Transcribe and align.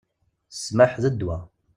Ssmaḥ, 0.55 0.91
d 1.03 1.05
ddwa! 1.13 1.37